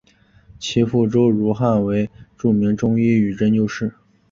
[0.57, 3.93] 其父周汝汉为著名中医与针灸师。